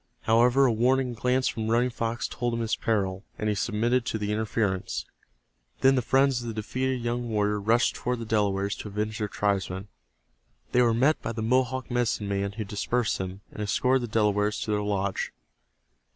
[0.21, 4.17] However, a warning glance from Running Fox told him his peril, and he submitted to
[4.17, 5.05] the interference.
[5.81, 9.27] Then the friends of the defeated young warrior rushed toward the Delawares to avenge their
[9.27, 9.89] tribesman.
[10.71, 14.59] They were met by the Mohawk medicine man who dispersed them, and escorted the Delawares
[14.61, 15.31] to their lodge.